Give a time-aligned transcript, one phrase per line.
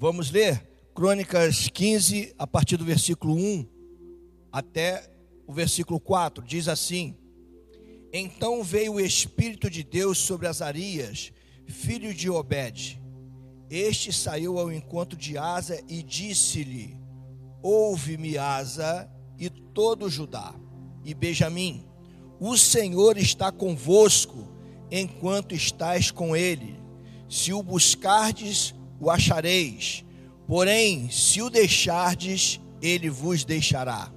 [0.00, 0.62] Vamos ler
[0.94, 3.66] Crônicas 15, a partir do versículo 1
[4.52, 5.10] até
[5.44, 6.40] o versículo 4.
[6.44, 7.16] Diz assim:
[8.12, 11.32] Então veio o Espírito de Deus sobre Azarias,
[11.66, 13.02] filho de Obed.
[13.68, 16.96] Este saiu ao encontro de Asa e disse-lhe:
[17.60, 20.54] Ouve-me, Asa, e todo Judá,
[21.04, 21.84] e Benjamim,
[22.38, 24.46] o Senhor está convosco
[24.92, 26.78] enquanto estais com ele.
[27.28, 30.04] Se o buscardes, o achareis.
[30.46, 34.10] Porém, se o deixardes, ele vos deixará.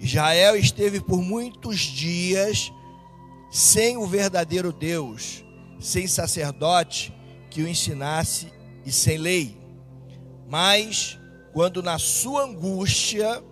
[0.00, 2.72] Israel esteve por muitos dias
[3.50, 5.44] sem o verdadeiro Deus,
[5.78, 7.14] sem sacerdote
[7.50, 8.52] que o ensinasse
[8.84, 9.56] e sem lei.
[10.48, 11.18] Mas,
[11.52, 13.42] quando na sua angústia,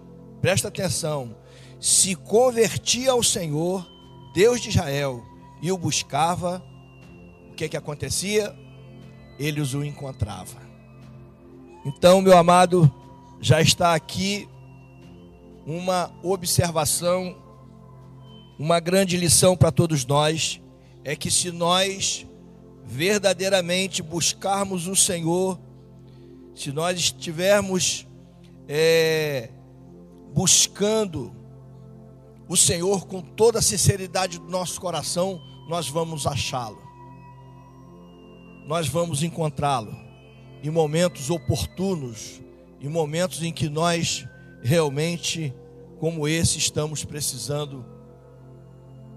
[0.40, 1.36] presta atenção,
[1.78, 3.86] se convertia ao Senhor,
[4.34, 5.22] Deus de Israel,
[5.62, 6.62] e o buscava,
[7.50, 8.54] o que que acontecia?
[9.40, 10.60] Ele os o encontrava.
[11.84, 12.92] Então, meu amado,
[13.40, 14.46] já está aqui
[15.66, 17.34] uma observação,
[18.58, 20.60] uma grande lição para todos nós,
[21.02, 22.26] é que se nós
[22.84, 25.58] verdadeiramente buscarmos o Senhor,
[26.54, 28.06] se nós estivermos
[28.68, 29.48] é,
[30.34, 31.32] buscando
[32.46, 36.89] o Senhor com toda a sinceridade do nosso coração, nós vamos achá-lo.
[38.66, 39.96] Nós vamos encontrá-lo
[40.62, 42.40] em momentos oportunos,
[42.80, 44.26] em momentos em que nós
[44.62, 45.54] realmente,
[45.98, 47.84] como esse, estamos precisando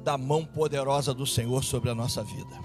[0.04, 2.60] da mão poderosa do Senhor sobre a nossa vida.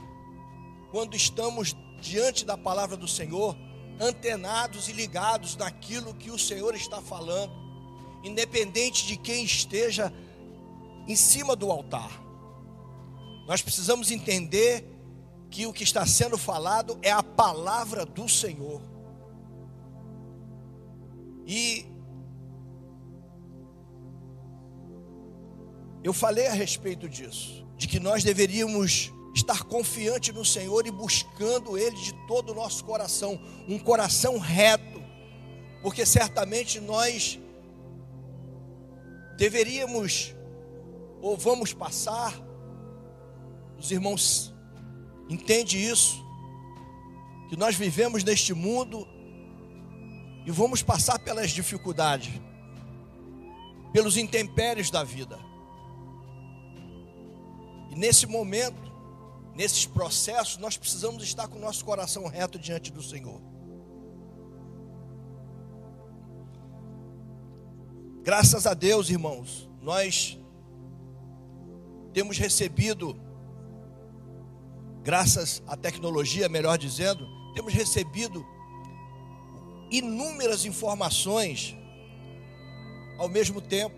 [0.90, 3.56] Quando estamos diante da palavra do Senhor,
[4.00, 7.52] antenados e ligados naquilo que o Senhor está falando,
[8.22, 10.12] independente de quem esteja
[11.06, 12.10] em cima do altar.
[13.46, 14.97] Nós precisamos entender
[15.50, 18.82] que o que está sendo falado é a palavra do Senhor.
[21.46, 21.86] E
[26.04, 31.78] eu falei a respeito disso, de que nós deveríamos estar confiante no Senhor e buscando
[31.78, 35.03] Ele de todo o nosso coração, um coração reto,
[35.82, 37.38] porque certamente nós
[39.36, 40.34] deveríamos
[41.22, 42.34] ou vamos passar.
[43.78, 44.53] Os irmãos
[45.28, 46.25] entende isso
[47.49, 49.06] que nós vivemos neste mundo
[50.47, 52.41] e vamos passar pelas dificuldades,
[53.93, 55.39] pelos intempéries da vida.
[57.91, 58.89] E nesse momento,
[59.55, 63.41] nesses processos, nós precisamos estar com o nosso coração reto diante do Senhor.
[68.22, 70.39] Graças a Deus, irmãos, nós
[72.12, 73.19] temos recebido,
[75.08, 78.46] graças à tecnologia, melhor dizendo, temos recebido
[79.91, 81.74] inúmeras informações
[83.18, 83.97] ao mesmo tempo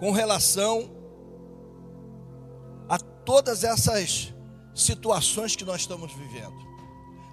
[0.00, 0.90] com relação
[2.88, 4.32] a todas essas
[4.74, 6.56] situações que nós estamos vivendo.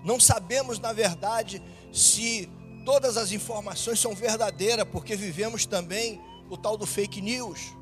[0.04, 2.50] Não sabemos, na verdade, se
[2.84, 7.74] todas as informações são verdadeiras, porque vivemos também o tal do fake news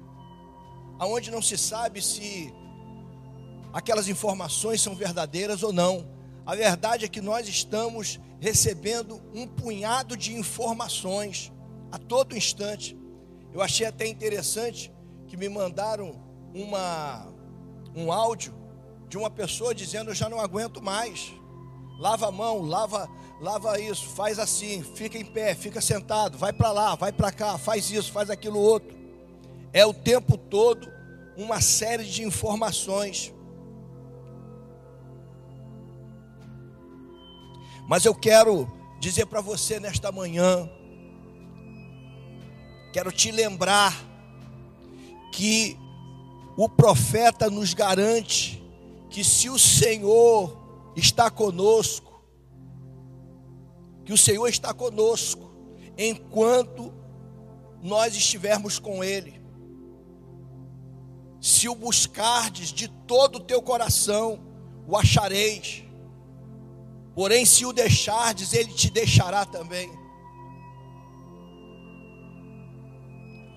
[1.00, 2.54] aonde não se sabe se
[3.78, 6.10] aquelas informações são verdadeiras ou não.
[6.44, 11.54] A verdade é que nós estamos recebendo um punhado de informações
[11.92, 12.98] a todo instante.
[13.54, 14.92] Eu achei até interessante
[15.28, 16.20] que me mandaram
[16.56, 17.32] uma,
[17.96, 18.52] um áudio
[19.08, 21.32] de uma pessoa dizendo: Eu já não aguento mais.
[22.00, 23.08] Lava a mão, lava,
[23.40, 27.60] lava isso, faz assim, fica em pé, fica sentado, vai para lá, vai para cá,
[27.60, 28.98] faz isso, faz aquilo outro.
[29.72, 30.92] É o tempo todo
[31.36, 33.37] uma série de informações.
[37.88, 40.70] Mas eu quero dizer para você nesta manhã,
[42.92, 43.96] quero te lembrar
[45.32, 45.78] que
[46.58, 48.62] o profeta nos garante
[49.10, 50.58] que se o Senhor
[50.96, 52.22] está conosco,
[54.04, 55.50] que o Senhor está conosco
[55.98, 56.94] enquanto
[57.82, 59.42] nós estivermos com Ele.
[61.40, 64.40] Se o buscardes de todo o teu coração,
[64.86, 65.87] o achareis.
[67.18, 69.92] Porém, se o deixardes, ele te deixará também.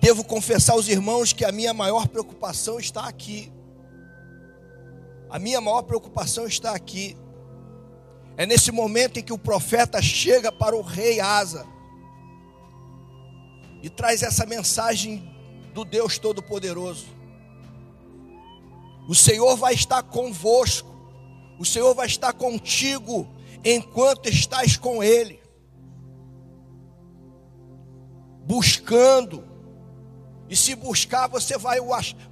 [0.01, 3.53] Devo confessar aos irmãos que a minha maior preocupação está aqui.
[5.29, 7.15] A minha maior preocupação está aqui.
[8.35, 11.67] É nesse momento em que o profeta chega para o rei Asa
[13.83, 15.31] e traz essa mensagem
[15.71, 17.05] do Deus Todo-Poderoso.
[19.07, 20.89] O Senhor vai estar convosco,
[21.59, 23.29] o Senhor vai estar contigo
[23.63, 25.41] enquanto estás com Ele,
[28.45, 29.43] buscando,
[30.49, 31.79] e se buscar, você vai,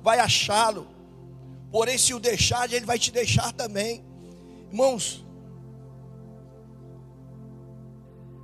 [0.03, 0.87] vai achá-lo,
[1.71, 4.03] porém, se o deixar, Ele vai te deixar também,
[4.69, 5.25] irmãos.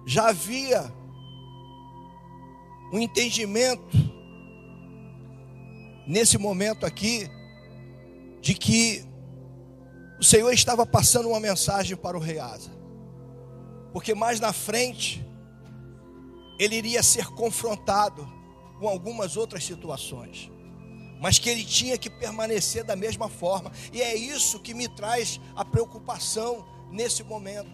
[0.07, 0.93] Já havia
[2.93, 3.97] um entendimento
[6.07, 7.29] nesse momento aqui
[8.39, 9.03] de que
[10.19, 12.74] o Senhor estava passando uma mensagem para o rei Asa.
[13.95, 15.25] Porque mais na frente
[16.59, 18.29] ele iria ser confrontado
[18.77, 20.51] com algumas outras situações.
[21.21, 23.71] Mas que ele tinha que permanecer da mesma forma.
[23.93, 27.71] E é isso que me traz a preocupação nesse momento.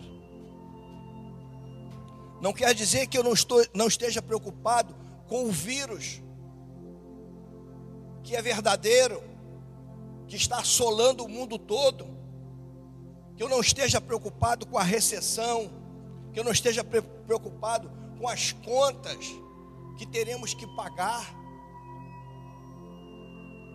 [2.39, 4.95] Não quer dizer que eu não, estou, não esteja preocupado
[5.27, 6.21] com o vírus,
[8.21, 9.23] que é verdadeiro,
[10.27, 12.05] que está assolando o mundo todo,
[13.35, 15.80] que eu não esteja preocupado com a recessão,
[16.33, 19.25] que eu não esteja preocupado com as contas
[19.97, 21.35] que teremos que pagar,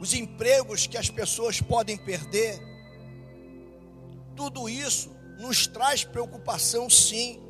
[0.00, 2.60] os empregos que as pessoas podem perder.
[4.34, 7.42] Tudo isso nos traz preocupação, sim.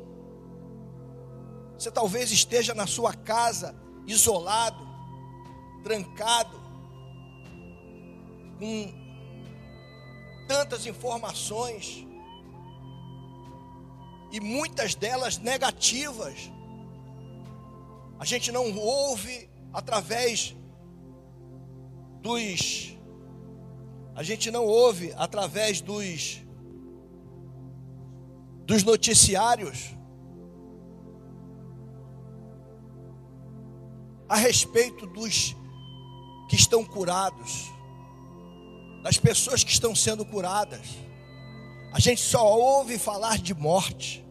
[1.77, 3.75] Você talvez esteja na sua casa,
[4.05, 4.87] isolado,
[5.83, 6.59] trancado,
[8.57, 8.93] com
[10.47, 12.07] tantas informações
[14.31, 16.51] e muitas delas negativas.
[18.19, 20.55] A gente não ouve através
[22.21, 22.95] dos
[24.15, 26.41] a gente não ouve através dos
[28.65, 29.95] dos noticiários
[34.27, 35.55] a respeito dos
[36.49, 37.71] que estão curados
[39.03, 40.85] das pessoas que estão sendo curadas.
[41.91, 44.25] A gente só ouve falar de morte.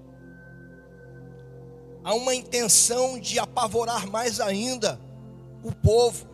[2.05, 5.01] Há uma intenção de apavorar mais ainda
[5.63, 6.27] o povo.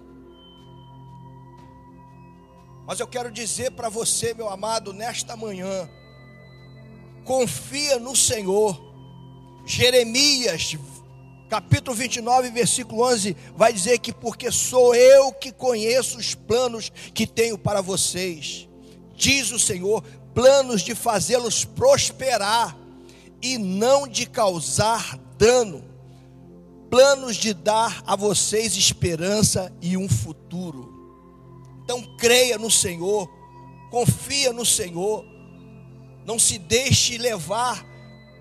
[2.87, 5.89] Mas eu quero dizer para você, meu amado, nesta manhã,
[7.25, 8.93] confia no Senhor.
[9.65, 10.77] Jeremias
[11.53, 17.27] capítulo 29, versículo 11, vai dizer que porque sou eu que conheço os planos que
[17.27, 18.67] tenho para vocês,
[19.15, 20.03] diz o Senhor,
[20.34, 22.76] planos de fazê-los prosperar
[23.40, 25.84] e não de causar dano,
[26.88, 30.93] planos de dar a vocês esperança e um futuro.
[31.84, 33.29] Então creia no Senhor,
[33.90, 35.25] confia no Senhor,
[36.25, 37.85] não se deixe levar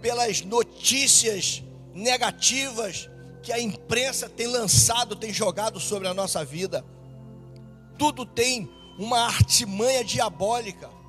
[0.01, 1.63] pelas notícias
[1.93, 3.09] negativas
[3.41, 6.85] que a imprensa tem lançado, tem jogado sobre a nossa vida.
[7.97, 11.00] Tudo tem uma artimanha diabólica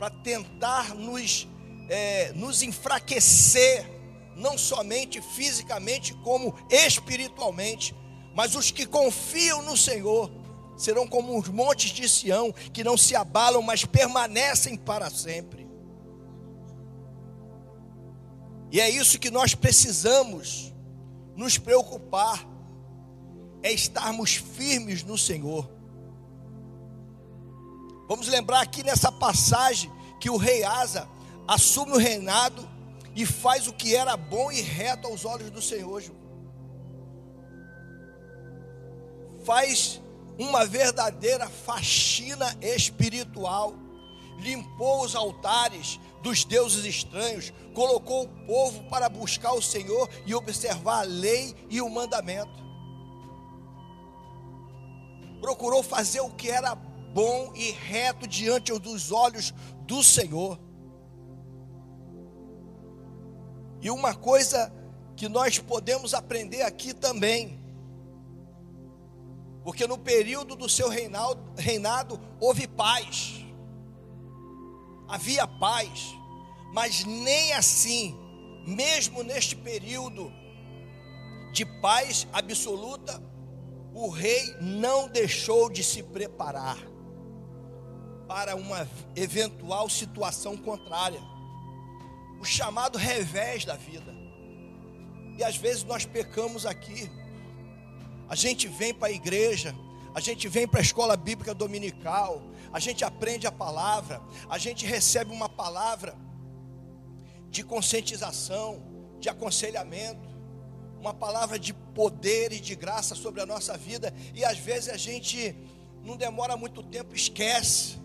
[0.00, 1.46] para tentar nos,
[1.90, 3.84] é, nos enfraquecer,
[4.34, 7.94] não somente fisicamente, como espiritualmente.
[8.34, 10.32] Mas os que confiam no Senhor
[10.74, 15.68] serão como os montes de Sião, que não se abalam, mas permanecem para sempre.
[18.72, 20.72] E é isso que nós precisamos
[21.36, 22.48] nos preocupar,
[23.62, 25.70] é estarmos firmes no Senhor.
[28.10, 31.08] Vamos lembrar aqui nessa passagem que o rei Asa
[31.46, 32.68] assume o reinado
[33.14, 36.02] e faz o que era bom e reto aos olhos do Senhor.
[39.44, 40.00] Faz
[40.36, 43.74] uma verdadeira faxina espiritual,
[44.40, 51.02] limpou os altares, dos deuses estranhos, colocou o povo para buscar o Senhor e observar
[51.02, 52.60] a lei e o mandamento.
[55.40, 59.52] Procurou fazer o que era bom e reto diante dos olhos
[59.86, 60.58] do Senhor.
[63.80, 64.72] E uma coisa
[65.16, 67.60] que nós podemos aprender aqui também,
[69.62, 73.40] porque no período do seu reinado, reinado houve paz
[75.10, 76.16] havia paz,
[76.72, 78.16] mas nem assim,
[78.64, 80.32] mesmo neste período
[81.52, 83.20] de paz absoluta,
[83.92, 86.78] o rei não deixou de se preparar
[88.30, 91.20] para uma eventual situação contrária,
[92.40, 94.14] o chamado revés da vida.
[95.36, 97.10] E às vezes nós pecamos aqui.
[98.28, 99.74] A gente vem para a igreja,
[100.14, 102.40] a gente vem para a escola bíblica dominical,
[102.72, 106.16] a gente aprende a palavra, a gente recebe uma palavra
[107.50, 108.80] de conscientização,
[109.18, 110.28] de aconselhamento,
[111.00, 114.96] uma palavra de poder e de graça sobre a nossa vida, e às vezes a
[114.96, 115.52] gente
[116.04, 117.98] não demora muito tempo, esquece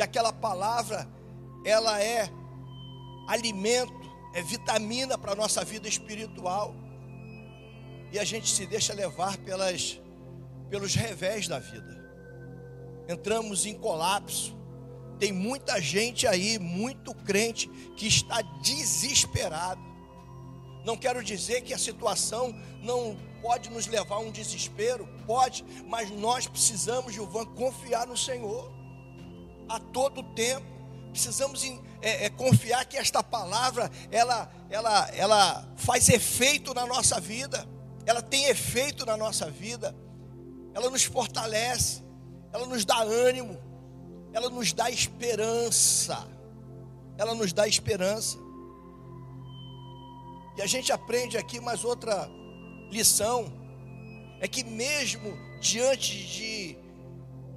[0.00, 1.06] que aquela palavra
[1.62, 2.26] ela é
[3.28, 3.92] alimento,
[4.32, 6.74] é vitamina para a nossa vida espiritual.
[8.10, 10.00] E a gente se deixa levar pelas,
[10.70, 12.00] pelos revés da vida.
[13.10, 14.56] Entramos em colapso.
[15.18, 19.82] Tem muita gente aí, muito crente, que está desesperado.
[20.82, 26.10] Não quero dizer que a situação não pode nos levar a um desespero, pode, mas
[26.10, 28.79] nós precisamos, Gilvan, confiar no Senhor
[29.70, 30.66] a todo tempo.
[31.12, 31.64] Precisamos
[32.02, 37.66] é, é, confiar que esta palavra ela, ela, ela faz efeito na nossa vida,
[38.04, 39.94] ela tem efeito na nossa vida,
[40.74, 42.02] ela nos fortalece,
[42.52, 43.58] ela nos dá ânimo,
[44.32, 46.26] ela nos dá esperança,
[47.16, 48.38] ela nos dá esperança.
[50.56, 52.28] E a gente aprende aqui mais outra
[52.90, 53.52] lição:
[54.40, 56.76] é que mesmo diante de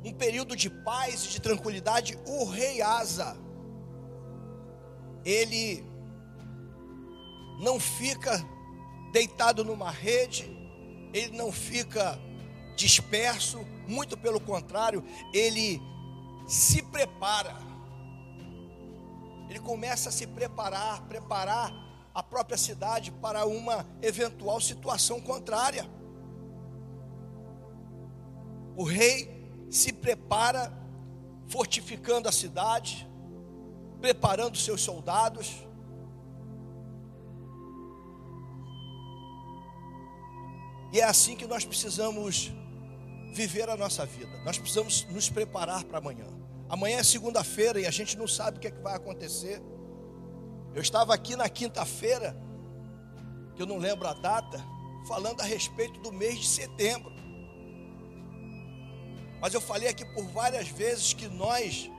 [0.04, 3.38] um período de paz e de tranquilidade, o rei Asa,
[5.24, 5.84] ele
[7.60, 8.44] não fica
[9.14, 10.44] deitado numa rede,
[11.14, 12.20] ele não fica
[12.76, 15.80] disperso, muito pelo contrário, ele
[16.48, 17.56] se prepara.
[19.50, 21.72] Ele começa a se preparar, preparar
[22.14, 25.88] a própria cidade para uma eventual situação contrária.
[28.76, 29.43] O rei
[29.74, 30.72] se prepara
[31.48, 33.10] fortificando a cidade,
[34.00, 35.66] preparando seus soldados.
[40.92, 42.54] E é assim que nós precisamos
[43.34, 44.44] viver a nossa vida.
[44.44, 46.28] Nós precisamos nos preparar para amanhã.
[46.70, 49.60] Amanhã é segunda-feira e a gente não sabe o que, é que vai acontecer.
[50.76, 52.38] Eu estava aqui na quinta-feira,
[53.56, 54.64] que eu não lembro a data,
[55.08, 57.23] falando a respeito do mês de setembro.
[59.44, 61.92] Mas eu falei aqui por várias vezes que nós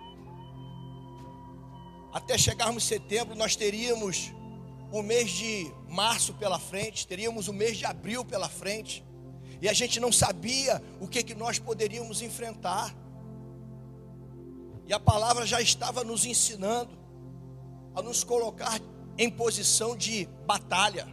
[2.10, 4.32] até chegarmos em setembro, nós teríamos
[4.90, 9.04] o mês de março pela frente, teríamos o mês de abril pela frente,
[9.60, 12.96] e a gente não sabia o que, que nós poderíamos enfrentar.
[14.86, 16.96] E a palavra já estava nos ensinando
[17.94, 18.80] a nos colocar
[19.18, 21.06] em posição de batalha.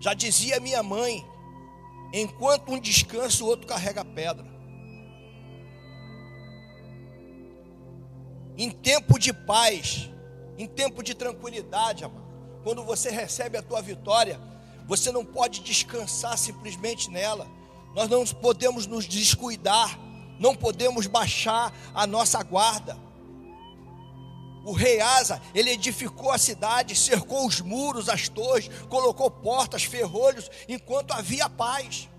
[0.00, 1.24] Já dizia minha mãe:
[2.12, 4.46] enquanto um descansa, o outro carrega pedra.
[8.56, 10.10] Em tempo de paz,
[10.56, 12.26] em tempo de tranquilidade, amado,
[12.62, 14.40] quando você recebe a tua vitória,
[14.86, 17.46] você não pode descansar simplesmente nela.
[17.94, 19.98] Nós não podemos nos descuidar,
[20.38, 23.05] não podemos baixar a nossa guarda.
[24.66, 30.50] O rei Asa, ele edificou a cidade, cercou os muros, as torres, colocou portas, ferrolhos,
[30.68, 32.10] enquanto havia paz.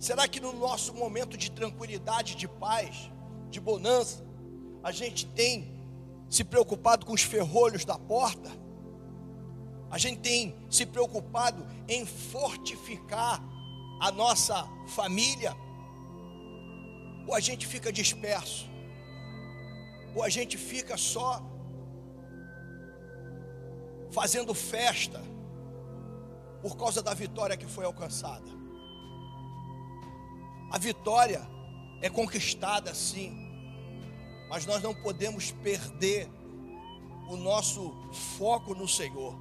[0.00, 3.10] Será que no nosso momento de tranquilidade, de paz,
[3.50, 4.24] de bonança,
[4.82, 5.78] a gente tem
[6.30, 8.50] se preocupado com os ferrolhos da porta?
[9.90, 13.38] A gente tem se preocupado em fortificar
[14.00, 15.54] a nossa família?
[17.28, 18.71] Ou a gente fica disperso?
[20.14, 21.42] Ou a gente fica só
[24.10, 25.20] fazendo festa
[26.60, 28.50] por causa da vitória que foi alcançada?
[30.70, 31.42] A vitória
[32.00, 33.32] é conquistada sim,
[34.48, 36.28] mas nós não podemos perder
[37.28, 37.94] o nosso
[38.36, 39.34] foco no Senhor,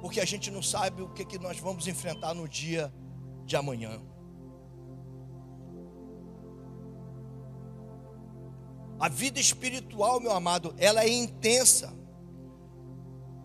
[0.00, 2.92] porque a gente não sabe o que, que nós vamos enfrentar no dia
[3.44, 4.00] de amanhã.
[9.02, 11.92] A vida espiritual, meu amado, ela é intensa,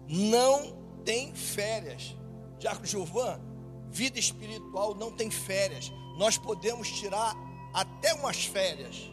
[0.07, 2.15] não tem férias.
[2.59, 3.41] Diácono Gilvan,
[3.89, 5.91] vida espiritual não tem férias.
[6.17, 7.35] Nós podemos tirar
[7.73, 9.09] até umas férias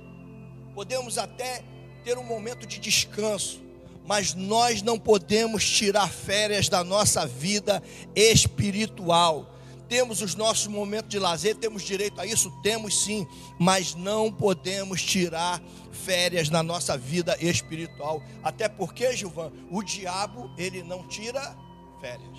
[0.75, 1.63] podemos até
[2.03, 3.63] ter um momento de descanso,
[4.05, 7.83] mas nós não podemos tirar férias da nossa vida
[8.15, 9.54] espiritual.
[9.89, 13.27] Temos os nossos momentos de lazer, temos direito a isso, temos sim,
[13.59, 15.63] mas não podemos tirar
[15.93, 18.23] férias na nossa vida espiritual.
[18.43, 21.57] Até porque, Gilvan, o diabo, ele não tira
[22.01, 22.39] férias.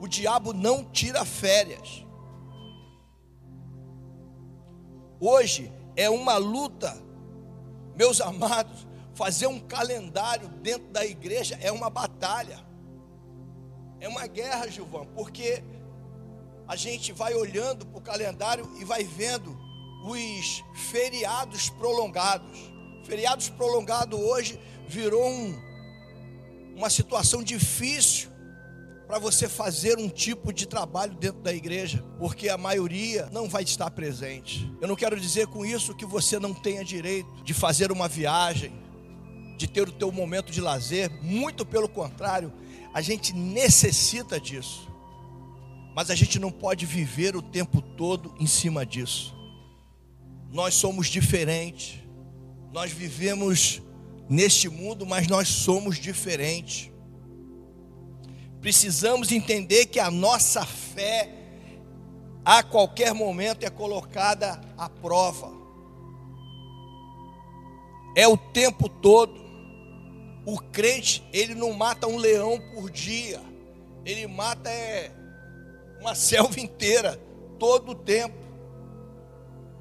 [0.00, 2.04] O diabo não tira férias.
[5.20, 6.96] Hoje é uma luta,
[7.96, 8.86] meus amados.
[9.14, 12.58] Fazer um calendário dentro da igreja é uma batalha,
[14.00, 15.62] é uma guerra, Gilvão, porque
[16.66, 19.56] a gente vai olhando para o calendário e vai vendo
[20.04, 22.58] os feriados prolongados.
[23.04, 25.58] Feriados prolongados hoje virou um,
[26.76, 28.30] uma situação difícil
[29.06, 33.62] para você fazer um tipo de trabalho dentro da igreja, porque a maioria não vai
[33.62, 34.70] estar presente.
[34.80, 38.72] Eu não quero dizer com isso que você não tenha direito de fazer uma viagem,
[39.58, 42.52] de ter o teu momento de lazer, muito pelo contrário,
[42.94, 44.93] a gente necessita disso.
[45.94, 49.34] Mas a gente não pode viver o tempo todo em cima disso.
[50.50, 52.00] Nós somos diferentes.
[52.72, 53.80] Nós vivemos
[54.28, 56.90] neste mundo, mas nós somos diferentes.
[58.60, 61.30] Precisamos entender que a nossa fé
[62.44, 65.52] a qualquer momento é colocada à prova.
[68.16, 69.44] É o tempo todo.
[70.44, 73.40] O crente, ele não mata um leão por dia.
[74.04, 75.10] Ele mata é
[76.04, 77.18] uma selva inteira,
[77.58, 78.36] todo o tempo.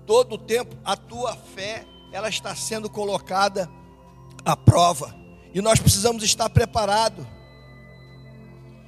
[0.06, 3.70] Todo o tempo a tua fé, ela está sendo colocada
[4.46, 5.14] à prova.
[5.54, 7.26] E nós precisamos estar preparados.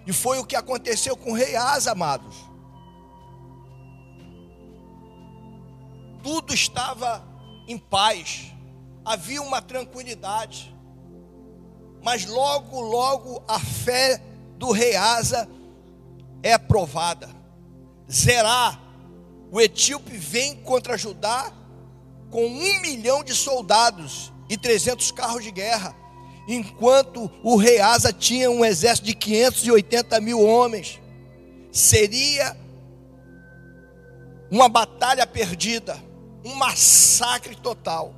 [0.07, 2.35] E foi o que aconteceu com o rei Asa, amados.
[6.23, 7.21] Tudo estava
[7.67, 8.51] em paz,
[9.03, 10.73] havia uma tranquilidade.
[12.01, 14.21] Mas logo, logo a fé
[14.57, 15.49] do rei Asa
[16.41, 17.29] é provada.
[18.11, 18.79] Zerá,
[19.51, 21.51] o etíope vem contra Judá
[22.29, 25.95] com um milhão de soldados e trezentos carros de guerra,
[26.47, 30.99] enquanto o rei Asa tinha um exército de 580 mil homens.
[31.71, 32.55] Seria
[34.51, 35.97] uma batalha perdida,
[36.43, 38.13] um massacre total.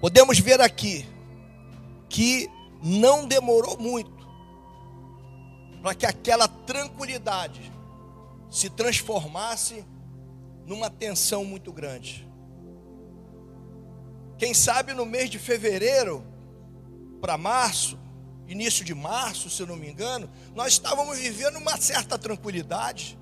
[0.00, 1.06] Podemos ver aqui
[2.08, 2.50] que
[2.82, 4.26] não demorou muito
[5.82, 7.70] para que aquela tranquilidade
[8.50, 9.84] se transformasse
[10.66, 12.26] numa tensão muito grande.
[14.38, 16.24] Quem sabe no mês de fevereiro
[17.20, 17.98] para março,
[18.48, 23.18] início de março, se eu não me engano, nós estávamos vivendo uma certa tranquilidade.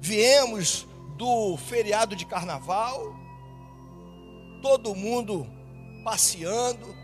[0.00, 0.86] Viemos
[1.16, 3.23] do feriado de carnaval,
[4.64, 5.46] todo mundo
[6.02, 6.96] passeando,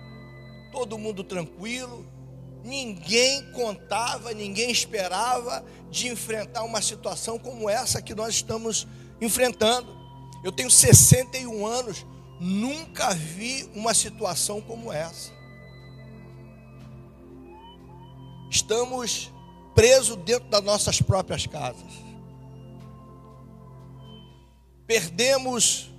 [0.72, 2.06] todo mundo tranquilo.
[2.64, 8.88] Ninguém contava, ninguém esperava de enfrentar uma situação como essa que nós estamos
[9.20, 9.94] enfrentando.
[10.42, 12.06] Eu tenho 61 anos,
[12.40, 15.30] nunca vi uma situação como essa.
[18.50, 19.30] Estamos
[19.74, 21.92] presos dentro das nossas próprias casas.
[24.86, 25.89] Perdemos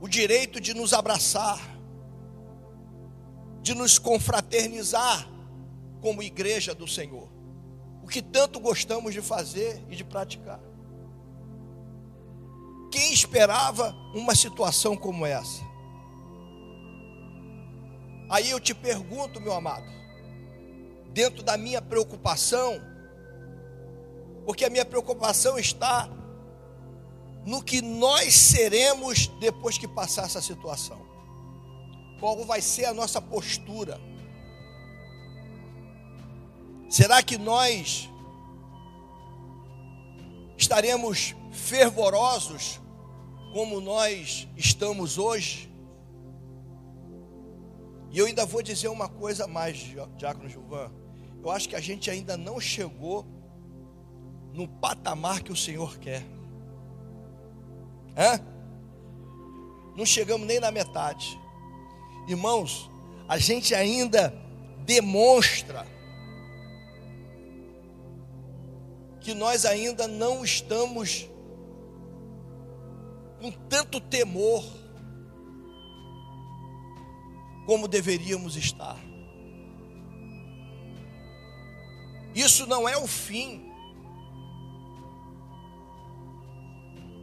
[0.00, 1.60] o direito de nos abraçar,
[3.60, 5.28] de nos confraternizar
[6.00, 7.28] como igreja do Senhor.
[8.02, 10.60] O que tanto gostamos de fazer e de praticar.
[12.90, 15.62] Quem esperava uma situação como essa?
[18.28, 19.86] Aí eu te pergunto, meu amado,
[21.12, 22.80] dentro da minha preocupação,
[24.46, 26.08] porque a minha preocupação está
[27.44, 31.00] no que nós seremos depois que passar essa situação.
[32.18, 34.00] Qual vai ser a nossa postura?
[36.88, 38.10] Será que nós
[40.58, 42.80] estaremos fervorosos
[43.52, 45.70] como nós estamos hoje?
[48.10, 49.78] E eu ainda vou dizer uma coisa mais,
[50.16, 50.90] Diácono Gilvan.
[51.42, 53.24] Eu acho que a gente ainda não chegou
[54.52, 56.24] no patamar que o Senhor quer.
[58.20, 58.38] Hã?
[59.96, 61.40] Não chegamos nem na metade.
[62.28, 62.90] Irmãos,
[63.26, 64.34] a gente ainda
[64.84, 65.86] demonstra
[69.22, 71.30] que nós ainda não estamos
[73.40, 74.62] com tanto temor
[77.64, 78.98] como deveríamos estar.
[82.34, 83.69] Isso não é o fim.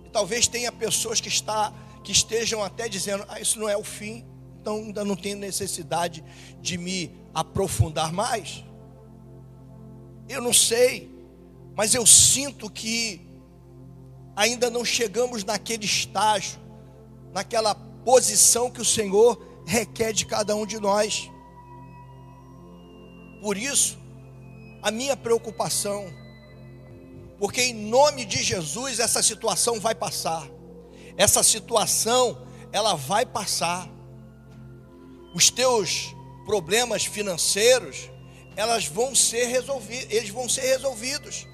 [0.07, 4.25] Talvez tenha pessoas que, está, que estejam até dizendo: ah, isso não é o fim,
[4.59, 6.23] então ainda não tenho necessidade
[6.61, 8.63] de me aprofundar mais.
[10.27, 11.09] Eu não sei,
[11.75, 13.21] mas eu sinto que
[14.35, 16.59] ainda não chegamos naquele estágio,
[17.33, 21.29] naquela posição que o Senhor requer de cada um de nós.
[23.41, 23.97] Por isso,
[24.81, 26.05] a minha preocupação
[27.39, 30.47] porque em nome de Jesus essa situação vai passar.
[31.15, 33.89] Essa situação, ela vai passar.
[35.33, 38.09] Os teus problemas financeiros,
[38.55, 41.47] elas vão ser resolvidos, eles vão ser resolvidos.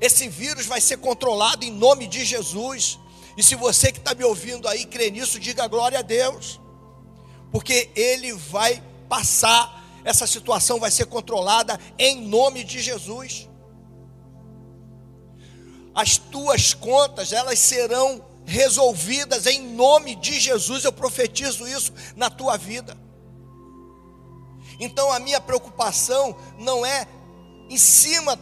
[0.00, 2.98] Esse vírus vai ser controlado em nome de Jesus.
[3.36, 6.60] E se você que está me ouvindo aí crê nisso, diga glória a Deus.
[7.50, 13.48] Porque ele vai passar, essa situação vai ser controlada em nome de Jesus.
[15.94, 20.84] As tuas contas, elas serão resolvidas em nome de Jesus.
[20.84, 22.96] Eu profetizo isso na tua vida.
[24.80, 27.06] Então a minha preocupação não é
[27.70, 28.38] em cima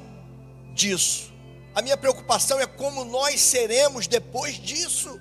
[0.75, 1.31] disso.
[1.75, 5.21] A minha preocupação é como nós seremos depois disso.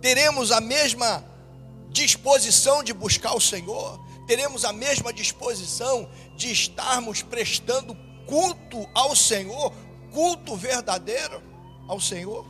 [0.00, 1.24] Teremos a mesma
[1.90, 7.96] disposição de buscar o Senhor, teremos a mesma disposição de estarmos prestando
[8.32, 9.70] culto ao Senhor,
[10.10, 11.42] culto verdadeiro
[11.86, 12.46] ao Senhor.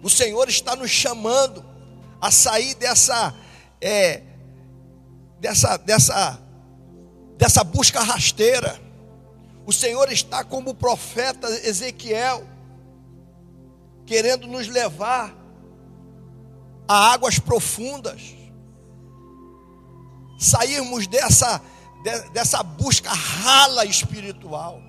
[0.00, 1.64] O Senhor está nos chamando
[2.20, 3.34] a sair dessa
[3.80, 4.22] é,
[5.40, 6.40] dessa dessa
[7.36, 8.80] dessa busca rasteira.
[9.66, 12.46] O Senhor está como o profeta Ezequiel
[14.06, 15.34] querendo nos levar
[16.86, 18.36] a águas profundas.
[20.38, 21.60] Sairmos dessa
[22.32, 24.80] dessa busca rala espiritual.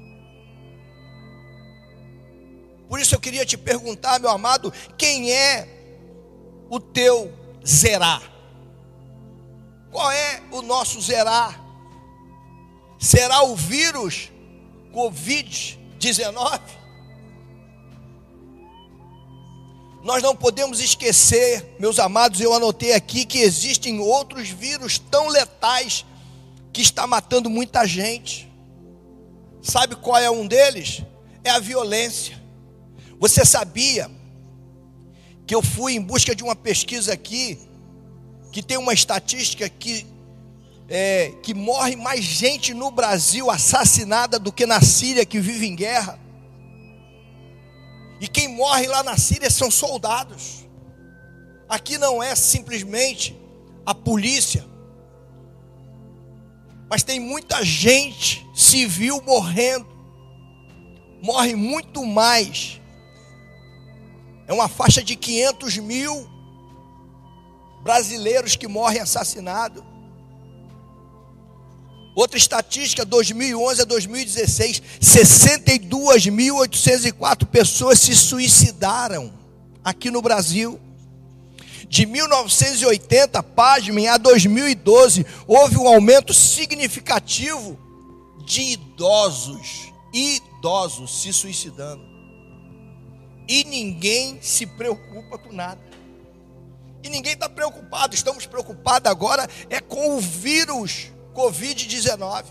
[2.87, 5.67] Por isso eu queria te perguntar, meu amado, quem é
[6.69, 7.31] o teu
[7.65, 8.21] zerar?
[9.91, 11.59] Qual é o nosso zerar?
[12.99, 14.29] Será o vírus
[14.93, 16.61] Covid-19?
[20.03, 26.05] Nós não podemos esquecer, meus amados, eu anotei aqui que existem outros vírus tão letais
[26.71, 28.51] que está matando muita gente.
[29.61, 31.03] Sabe qual é um deles?
[31.43, 32.41] É a violência.
[33.19, 34.09] Você sabia
[35.45, 37.59] que eu fui em busca de uma pesquisa aqui
[38.51, 40.05] que tem uma estatística que
[40.93, 45.73] é, que morre mais gente no Brasil assassinada do que na Síria que vive em
[45.73, 46.19] guerra.
[48.19, 50.67] E quem morre lá na Síria são soldados.
[51.69, 53.39] Aqui não é simplesmente
[53.85, 54.65] a polícia,
[56.91, 59.87] mas tem muita gente civil morrendo.
[61.23, 62.81] Morre muito mais.
[64.45, 66.29] É uma faixa de 500 mil
[67.81, 69.81] brasileiros que morrem assassinados.
[72.13, 79.31] Outra estatística, 2011 a 2016, 62.804 pessoas se suicidaram
[79.81, 80.77] aqui no Brasil.
[81.91, 87.77] De 1980, pasmem, a 2012, houve um aumento significativo
[88.45, 92.01] de idosos, idosos se suicidando.
[93.45, 95.81] E ninguém se preocupa com nada.
[97.03, 98.15] E ninguém está preocupado.
[98.15, 102.45] Estamos preocupados agora é com o vírus Covid-19.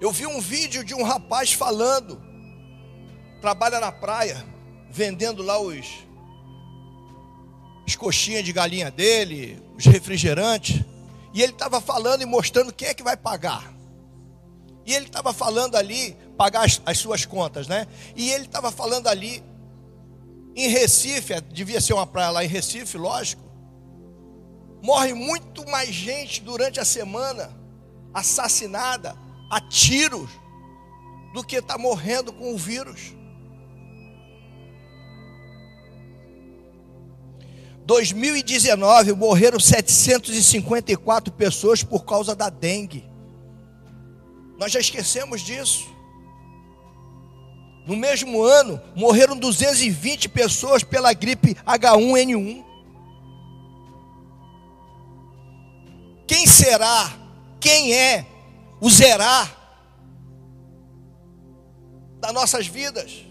[0.00, 2.18] Eu vi um vídeo de um rapaz falando,
[3.42, 4.50] trabalha na praia,
[4.92, 5.86] vendendo lá os
[7.86, 10.84] as coxinhas de galinha dele, os refrigerantes,
[11.34, 13.72] e ele estava falando e mostrando quem é que vai pagar.
[14.84, 17.86] E ele estava falando ali, pagar as, as, suas contas, né?
[18.14, 19.42] E ele estava falando ali,
[20.54, 23.42] em Recife, devia ser uma praia lá em Recife, lógico.
[24.82, 27.50] Morre muito mais gente durante a semana,
[28.12, 29.16] assassinada
[29.50, 30.30] a tiros,
[31.32, 33.14] do que está morrendo com o vírus.
[37.84, 43.04] 2019 morreram 754 pessoas por causa da dengue.
[44.58, 45.90] Nós já esquecemos disso.
[47.84, 52.64] No mesmo ano, morreram 220 pessoas pela gripe H1N1.
[56.28, 57.12] Quem será?
[57.58, 58.24] Quem é
[58.80, 59.58] o zerar
[62.20, 63.26] das nossas vidas?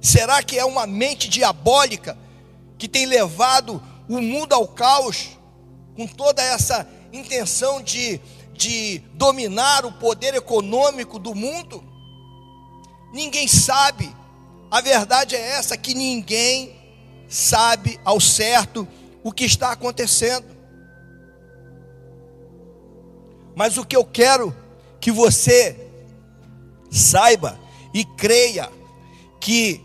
[0.00, 2.16] Será que é uma mente diabólica
[2.80, 5.38] que tem levado o mundo ao caos,
[5.94, 8.18] com toda essa intenção de,
[8.54, 11.84] de dominar o poder econômico do mundo?
[13.12, 14.10] Ninguém sabe.
[14.70, 16.74] A verdade é essa: que ninguém
[17.28, 18.88] sabe ao certo
[19.22, 20.46] o que está acontecendo.
[23.54, 24.56] Mas o que eu quero
[24.98, 25.76] que você
[26.90, 27.60] saiba
[27.92, 28.72] e creia
[29.38, 29.84] que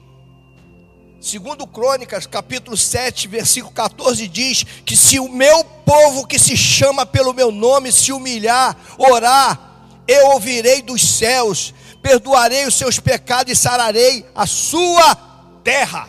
[1.25, 7.03] Segundo Crônicas, capítulo 7, versículo 14 diz que se o meu povo que se chama
[7.03, 13.55] pelo meu nome se humilhar, orar, eu ouvirei dos céus, perdoarei os seus pecados e
[13.55, 15.15] sararei a sua
[15.63, 16.07] terra.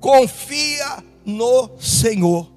[0.00, 2.50] Confia no Senhor.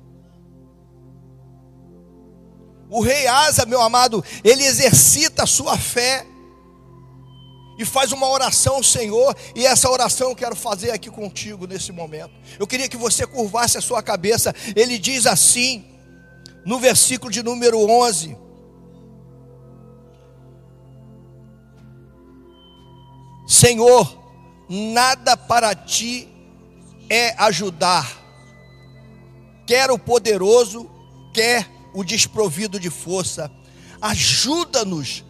[2.90, 6.26] O rei Asa, meu amado, ele exercita a sua fé
[7.78, 11.92] e faz uma oração ao Senhor, e essa oração eu quero fazer aqui contigo nesse
[11.92, 12.32] momento.
[12.58, 14.54] Eu queria que você curvasse a sua cabeça.
[14.76, 15.86] Ele diz assim:
[16.66, 18.38] no versículo de número 11.
[23.48, 24.22] Senhor,
[24.68, 26.28] nada para ti
[27.10, 28.06] é ajudar,
[29.66, 30.90] quer o poderoso,
[31.34, 33.50] quer o desprovido de força.
[34.02, 35.24] Ajuda-nos,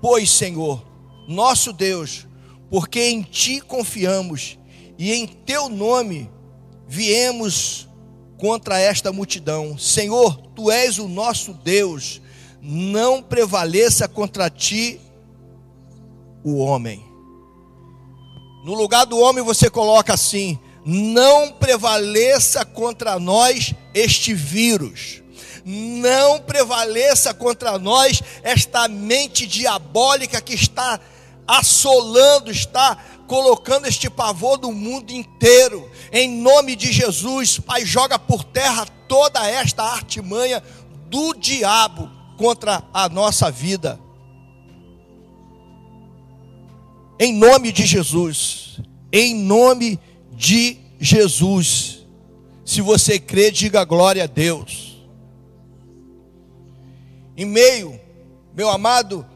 [0.00, 0.82] pois, Senhor,
[1.30, 2.26] nosso Deus,
[2.68, 4.58] porque em ti confiamos
[4.98, 6.30] e em teu nome
[6.86, 7.88] viemos
[8.36, 9.78] contra esta multidão.
[9.78, 12.20] Senhor, tu és o nosso Deus,
[12.60, 15.00] não prevaleça contra ti
[16.42, 17.04] o homem.
[18.64, 25.22] No lugar do homem você coloca assim: não prevaleça contra nós este vírus.
[25.64, 30.98] Não prevaleça contra nós esta mente diabólica que está
[31.58, 35.90] assolando, está colocando este pavor do mundo inteiro.
[36.12, 40.62] Em nome de Jesus, Pai, joga por terra toda esta artimanha
[41.08, 43.98] do diabo contra a nossa vida.
[47.18, 48.80] Em nome de Jesus.
[49.12, 49.98] Em nome
[50.32, 52.06] de Jesus.
[52.64, 55.04] Se você crê, diga glória a Deus.
[57.36, 58.00] Em meio,
[58.54, 59.26] meu amado,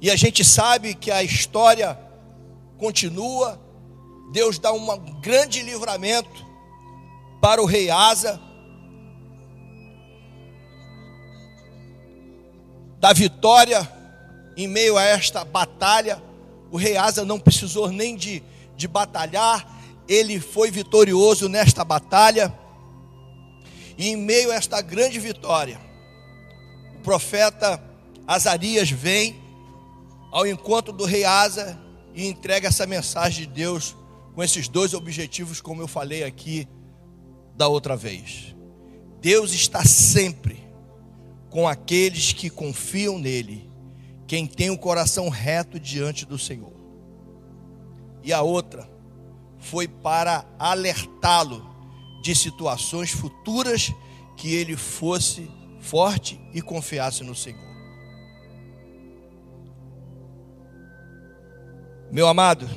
[0.00, 1.98] e a gente sabe que a história
[2.78, 3.60] continua.
[4.32, 6.46] Deus dá um grande livramento
[7.40, 8.40] para o rei Asa.
[12.98, 13.86] Da vitória
[14.56, 16.22] em meio a esta batalha.
[16.70, 18.42] O rei Asa não precisou nem de,
[18.76, 19.66] de batalhar,
[20.08, 22.54] ele foi vitorioso nesta batalha.
[23.98, 25.78] E em meio a esta grande vitória,
[26.96, 27.82] o profeta
[28.26, 29.49] Azarias vem
[30.30, 31.78] ao encontro do rei Asa
[32.14, 33.96] e entrega essa mensagem de Deus
[34.34, 36.68] com esses dois objetivos, como eu falei aqui
[37.56, 38.54] da outra vez.
[39.20, 40.62] Deus está sempre
[41.50, 43.68] com aqueles que confiam nele,
[44.26, 46.72] quem tem o coração reto diante do Senhor.
[48.22, 48.88] E a outra
[49.58, 51.68] foi para alertá-lo
[52.22, 53.92] de situações futuras
[54.36, 57.69] que ele fosse forte e confiasse no Senhor.
[62.12, 62.68] Meu amado,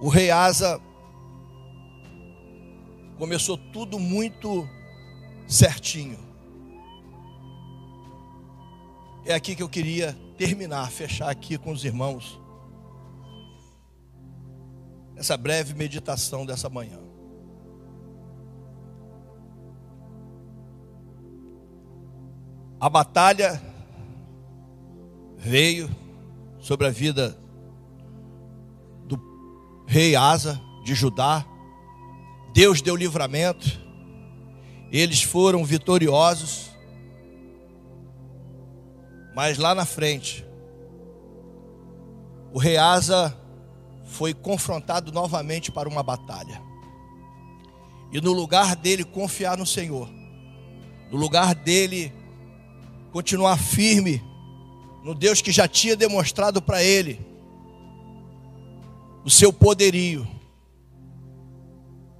[0.00, 0.80] o rei Asa
[3.16, 4.68] começou tudo muito
[5.46, 6.18] certinho.
[9.24, 12.40] É aqui que eu queria terminar, fechar aqui com os irmãos
[15.14, 17.09] essa breve meditação dessa manhã.
[22.80, 23.60] A batalha
[25.36, 25.90] veio
[26.58, 27.36] sobre a vida
[29.04, 29.20] do
[29.86, 31.44] rei Asa de Judá.
[32.54, 33.78] Deus deu livramento.
[34.90, 36.70] Eles foram vitoriosos.
[39.34, 40.44] Mas lá na frente,
[42.50, 43.36] o rei Asa
[44.04, 46.62] foi confrontado novamente para uma batalha.
[48.10, 50.08] E no lugar dele confiar no Senhor,
[51.10, 52.19] no lugar dele
[53.12, 54.22] continuar firme
[55.02, 57.20] no Deus que já tinha demonstrado para ele
[59.24, 60.26] o seu poderio,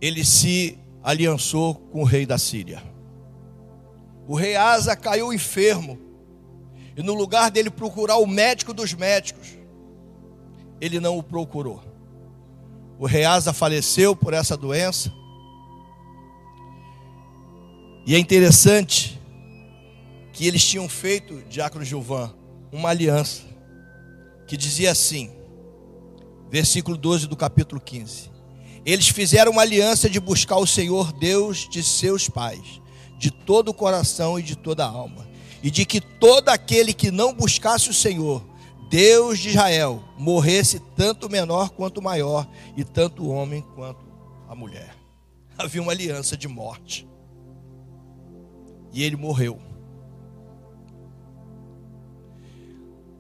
[0.01, 2.83] ele se aliançou com o rei da Síria.
[4.27, 5.99] O rei Asa caiu enfermo,
[6.97, 9.59] e no lugar dele procurar o médico dos médicos,
[10.81, 11.83] ele não o procurou.
[12.99, 15.13] O rei Asa faleceu por essa doença.
[18.07, 19.20] E é interessante
[20.41, 22.35] que eles tinham feito, Diácono Gilvan,
[22.73, 23.43] uma aliança
[24.47, 25.31] que dizia assim,
[26.49, 28.31] versículo 12 do capítulo 15:
[28.83, 32.81] Eles fizeram uma aliança de buscar o Senhor Deus de seus pais,
[33.19, 35.29] de todo o coração e de toda a alma,
[35.63, 38.43] e de que todo aquele que não buscasse o Senhor,
[38.89, 44.07] Deus de Israel, morresse tanto menor quanto maior, e tanto o homem quanto
[44.49, 44.97] a mulher.
[45.59, 47.07] Havia uma aliança de morte.
[48.91, 49.69] E ele morreu.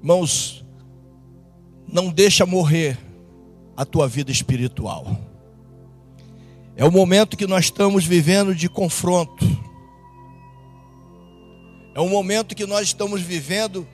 [0.00, 0.64] Irmãos,
[1.86, 2.98] não deixa morrer
[3.76, 5.06] a tua vida espiritual.
[6.74, 9.44] É o momento que nós estamos vivendo de confronto.
[11.94, 13.86] É um momento que nós estamos vivendo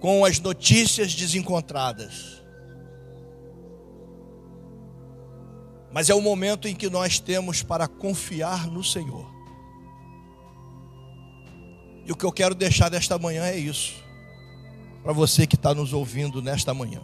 [0.00, 2.42] com as notícias desencontradas.
[5.92, 9.30] Mas é o momento em que nós temos para confiar no Senhor.
[12.06, 14.07] E o que eu quero deixar desta manhã é isso
[15.08, 17.00] para você que está nos ouvindo nesta manhã.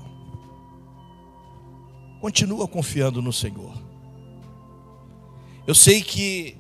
[2.21, 3.73] Continua confiando no Senhor.
[5.67, 6.55] Eu sei que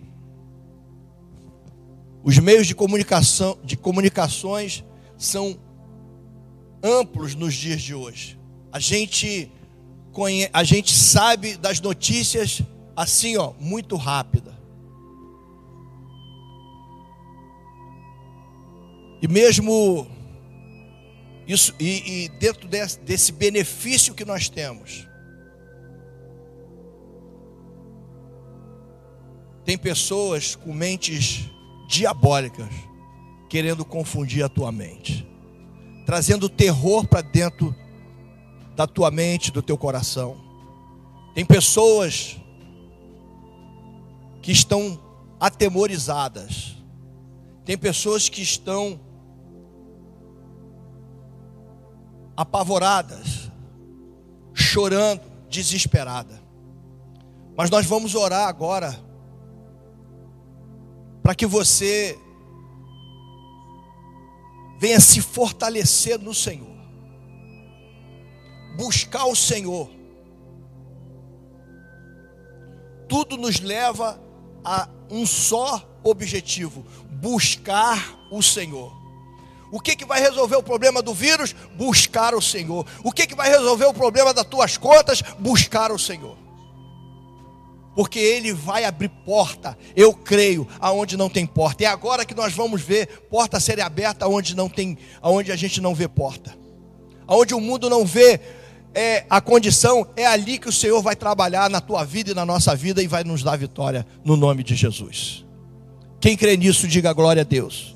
[2.22, 4.82] os meios de comunicação, de comunicações
[5.18, 5.58] são
[6.82, 8.40] amplos nos dias de hoje.
[8.72, 9.52] A gente
[10.12, 10.48] conhe...
[10.50, 12.62] a gente sabe das notícias
[12.96, 14.58] assim, ó, muito rápida.
[19.20, 20.06] E mesmo
[21.46, 25.06] isso e, e dentro desse, desse benefício que nós temos,
[29.64, 31.50] tem pessoas com mentes
[31.88, 32.68] diabólicas
[33.48, 35.26] querendo confundir a tua mente,
[36.04, 37.74] trazendo terror para dentro
[38.74, 40.36] da tua mente, do teu coração.
[41.34, 42.36] Tem pessoas
[44.42, 45.00] que estão
[45.40, 46.76] atemorizadas.
[47.64, 49.00] Tem pessoas que estão
[52.36, 53.50] apavoradas,
[54.52, 56.42] chorando, desesperada.
[57.56, 58.98] Mas nós vamos orar agora
[61.22, 62.18] para que você
[64.78, 66.76] venha se fortalecer no Senhor,
[68.76, 69.90] buscar o Senhor.
[73.08, 74.20] Tudo nos leva
[74.64, 79.03] a um só objetivo: buscar o Senhor.
[79.74, 81.52] O que, que vai resolver o problema do vírus?
[81.76, 82.86] Buscar o Senhor.
[83.02, 85.20] O que, que vai resolver o problema das tuas contas?
[85.40, 86.38] Buscar o Senhor.
[87.92, 91.82] Porque Ele vai abrir porta, eu creio, aonde não tem porta.
[91.82, 95.80] É agora que nós vamos ver porta serem aberta aonde não tem, aonde a gente
[95.80, 96.56] não vê porta.
[97.26, 98.40] Aonde o mundo não vê
[98.94, 102.46] é, a condição, é ali que o Senhor vai trabalhar na tua vida e na
[102.46, 105.44] nossa vida e vai nos dar vitória no nome de Jesus.
[106.20, 107.92] Quem crê nisso, diga glória a Deus.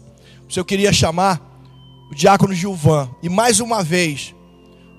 [0.48, 1.47] Se eu queria chamar
[2.10, 3.10] o diácono Gilvan.
[3.22, 4.34] E mais uma vez,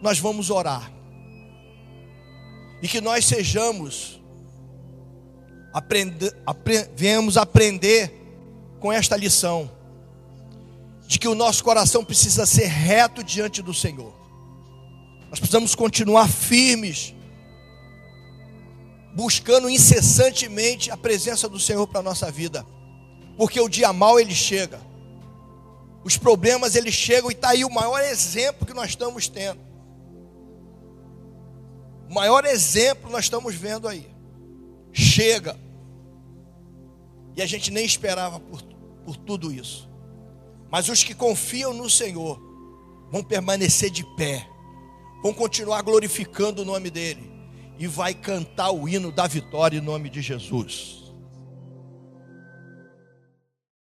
[0.01, 0.91] nós vamos orar.
[2.81, 4.21] E que nós sejamos,
[5.73, 8.13] aprender, apre, venhamos aprender
[8.79, 9.69] com esta lição.
[11.07, 14.13] De que o nosso coração precisa ser reto diante do Senhor.
[15.29, 17.13] Nós precisamos continuar firmes,
[19.15, 22.65] buscando incessantemente a presença do Senhor para a nossa vida.
[23.37, 24.88] Porque o dia mal ele chega.
[26.03, 29.59] Os problemas eles chegam e está aí o maior exemplo que nós estamos tendo.
[32.09, 34.09] O maior exemplo nós estamos vendo aí.
[34.91, 35.57] Chega.
[37.35, 38.61] E a gente nem esperava por,
[39.05, 39.89] por tudo isso.
[40.71, 42.39] Mas os que confiam no Senhor
[43.11, 44.47] vão permanecer de pé,
[45.23, 47.29] vão continuar glorificando o nome dele
[47.77, 50.98] e vai cantar o hino da vitória em nome de Jesus.